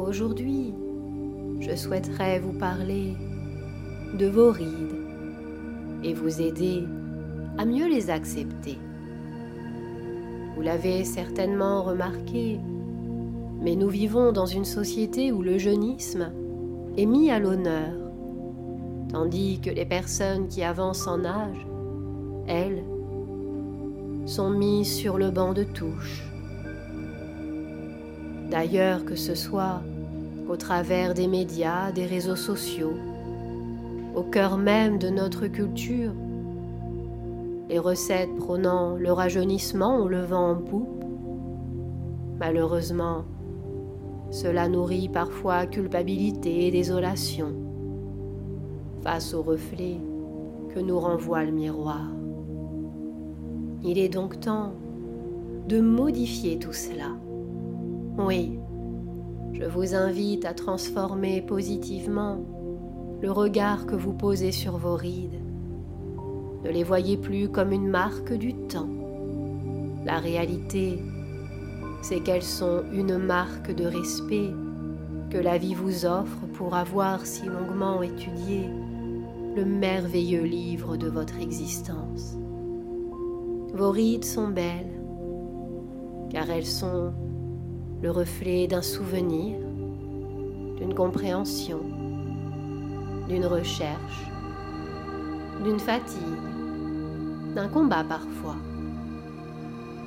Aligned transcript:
Aujourd'hui, 0.00 0.72
je 1.60 1.76
souhaiterais 1.76 2.38
vous 2.38 2.54
parler 2.54 3.14
de 4.18 4.26
vos 4.26 4.50
rides 4.50 4.96
et 6.02 6.14
vous 6.14 6.40
aider 6.40 6.84
à 7.58 7.66
mieux 7.66 7.86
les 7.86 8.08
accepter. 8.08 8.78
Vous 10.56 10.62
l'avez 10.62 11.04
certainement 11.04 11.82
remarqué, 11.82 12.58
mais 13.60 13.76
nous 13.76 13.90
vivons 13.90 14.32
dans 14.32 14.46
une 14.46 14.64
société 14.64 15.32
où 15.32 15.42
le 15.42 15.58
jeunisme 15.58 16.32
est 16.96 17.06
mis 17.06 17.30
à 17.30 17.38
l'honneur, 17.38 17.92
tandis 19.10 19.60
que 19.60 19.70
les 19.70 19.86
personnes 19.86 20.48
qui 20.48 20.62
avancent 20.62 21.06
en 21.06 21.26
âge, 21.26 21.66
elles, 22.46 22.84
sont 24.24 24.50
mises 24.50 24.94
sur 24.94 25.18
le 25.18 25.30
banc 25.30 25.52
de 25.52 25.64
touche. 25.64 26.29
D'ailleurs, 28.50 29.04
que 29.04 29.14
ce 29.14 29.36
soit 29.36 29.80
au 30.48 30.56
travers 30.56 31.14
des 31.14 31.28
médias, 31.28 31.92
des 31.92 32.06
réseaux 32.06 32.36
sociaux, 32.36 32.94
au 34.16 34.22
cœur 34.22 34.58
même 34.58 34.98
de 34.98 35.08
notre 35.08 35.46
culture, 35.46 36.12
les 37.68 37.78
recettes 37.78 38.34
prônant 38.36 38.96
le 38.96 39.12
rajeunissement 39.12 40.00
ou 40.00 40.08
le 40.08 40.22
vent 40.22 40.50
en 40.50 40.56
poupe. 40.56 41.04
Malheureusement, 42.40 43.24
cela 44.32 44.68
nourrit 44.68 45.08
parfois 45.08 45.66
culpabilité 45.66 46.66
et 46.66 46.70
désolation 46.72 47.54
face 49.02 49.32
au 49.32 49.42
reflet 49.42 49.98
que 50.74 50.80
nous 50.80 50.98
renvoie 50.98 51.44
le 51.44 51.52
miroir. 51.52 52.10
Il 53.84 53.98
est 53.98 54.08
donc 54.08 54.40
temps 54.40 54.72
de 55.68 55.80
modifier 55.80 56.58
tout 56.58 56.72
cela. 56.72 57.12
Oui, 58.26 58.58
je 59.52 59.64
vous 59.64 59.94
invite 59.94 60.44
à 60.44 60.54
transformer 60.54 61.42
positivement 61.42 62.44
le 63.20 63.30
regard 63.30 63.86
que 63.86 63.96
vous 63.96 64.12
posez 64.12 64.52
sur 64.52 64.78
vos 64.78 64.94
rides 64.94 65.40
ne 66.64 66.70
les 66.70 66.84
voyez 66.84 67.16
plus 67.16 67.48
comme 67.48 67.72
une 67.72 67.88
marque 67.88 68.32
du 68.32 68.54
temps. 68.54 68.88
La 70.04 70.18
réalité, 70.18 71.02
c'est 72.02 72.20
qu'elles 72.20 72.42
sont 72.42 72.82
une 72.92 73.18
marque 73.18 73.74
de 73.74 73.84
respect 73.84 74.50
que 75.30 75.38
la 75.38 75.58
vie 75.58 75.74
vous 75.74 76.04
offre 76.06 76.46
pour 76.54 76.74
avoir 76.74 77.24
si 77.24 77.46
longuement 77.46 78.02
étudié 78.02 78.68
le 79.56 79.64
merveilleux 79.64 80.42
livre 80.42 80.96
de 80.96 81.08
votre 81.08 81.40
existence. 81.40 82.36
Vos 83.72 83.90
rides 83.90 84.24
sont 84.24 84.48
belles, 84.48 85.00
car 86.30 86.50
elles 86.50 86.66
sont 86.66 87.12
le 88.02 88.10
reflet 88.10 88.66
d'un 88.66 88.80
souvenir, 88.80 89.58
d'une 90.78 90.94
compréhension, 90.94 91.80
d'une 93.28 93.44
recherche, 93.44 94.30
d'une 95.62 95.78
fatigue, 95.78 96.20
d'un 97.54 97.68
combat 97.68 98.02
parfois, 98.02 98.56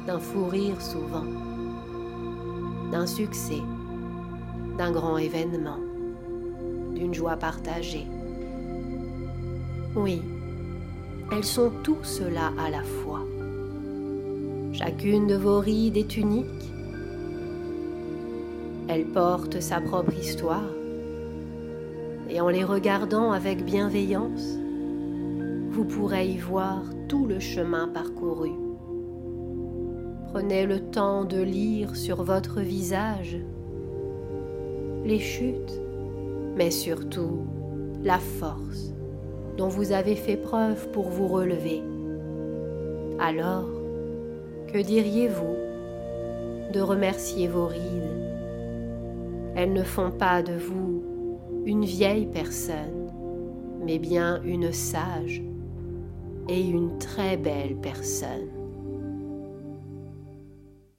d'un 0.08 0.18
fou 0.18 0.48
rire 0.48 0.82
souvent, 0.82 1.26
d'un 2.92 3.06
succès, 3.06 3.62
d'un 4.78 4.92
grand 4.92 5.18
événement, 5.18 5.80
d'une 6.96 7.14
joie 7.14 7.36
partagée. 7.36 8.08
Oui, 9.96 10.22
elles 11.32 11.44
sont 11.44 11.72
tout 11.84 12.04
cela 12.04 12.52
à 12.58 12.72
la 12.72 12.82
fois. 12.82 13.22
Chacune 14.74 15.28
de 15.28 15.36
vos 15.36 15.60
rides 15.60 15.98
est 15.98 16.18
unique. 16.18 16.63
Elle 18.96 19.06
porte 19.06 19.60
sa 19.60 19.82
propre 19.82 20.14
histoire. 20.14 20.70
Et 22.30 22.40
en 22.40 22.50
les 22.50 22.64
regardant 22.64 23.32
avec 23.32 23.66
bienveillance, 23.66 24.60
vous 25.72 25.84
pourrez 25.84 26.28
y 26.28 26.38
voir 26.38 26.84
tout 27.10 27.26
le 27.26 27.40
chemin 27.40 27.88
parcouru. 27.88 28.52
Prenez 30.28 30.68
le 30.68 30.80
temps 30.80 31.26
de 31.26 31.42
lire 31.42 31.96
sur 31.96 32.22
votre 32.22 32.62
visage 32.62 33.40
les 35.04 35.20
chutes, 35.20 35.82
mais 36.56 36.70
surtout 36.70 37.48
la 38.04 38.20
force 38.20 38.94
dont 39.58 39.70
vous 39.70 39.92
avez 39.92 40.16
fait 40.16 40.38
preuve 40.38 40.92
pour 40.92 41.10
vous 41.10 41.30
relever. 41.30 41.82
Alors, 43.20 43.70
que 44.72 44.78
diriez-vous 44.78 45.56
de 46.72 46.80
remercier 46.80 47.48
vos 47.48 47.66
rides 47.66 48.23
Elles 49.56 49.74
ne 49.74 49.84
font 49.84 50.12
pas 50.12 50.42
de 50.42 50.54
vous 50.54 51.04
une 51.66 51.86
vieille 51.86 52.26
personne, 52.26 53.12
mais 53.86 54.00
bien 54.00 54.42
une 54.44 54.72
sage 54.72 55.44
et 56.50 56.62
une 56.62 56.98
très 56.98 57.38
belle 57.38 57.76
personne. 57.82 58.63